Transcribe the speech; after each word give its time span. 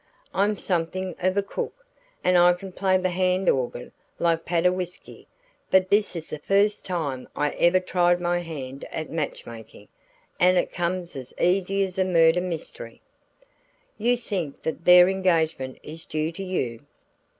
I'm 0.33 0.57
something 0.57 1.13
of 1.19 1.37
a 1.37 1.43
cook, 1.43 1.85
and 2.23 2.35
I 2.35 2.53
can 2.53 2.71
play 2.71 2.97
the 2.97 3.11
hand 3.11 3.47
organ 3.47 3.91
like 4.17 4.45
Paderewski; 4.45 5.27
but 5.69 5.91
this 5.91 6.15
is 6.15 6.25
the 6.25 6.39
first 6.39 6.83
time 6.83 7.27
I 7.35 7.51
ever 7.51 7.79
tried 7.79 8.19
my 8.19 8.39
hand 8.39 8.83
at 8.85 9.11
matchmaking 9.11 9.89
and 10.39 10.57
it 10.57 10.71
comes 10.73 11.15
as 11.15 11.35
easy 11.39 11.83
as 11.85 11.99
a 11.99 12.03
murder 12.03 12.41
mystery!" 12.41 12.99
"You 13.99 14.17
think 14.17 14.61
that 14.63 14.85
their 14.85 15.07
engagement 15.07 15.77
is 15.83 16.07
due 16.07 16.31
to 16.31 16.43
you?" 16.43 16.83